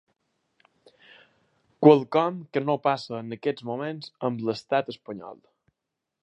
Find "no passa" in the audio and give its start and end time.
2.63-3.15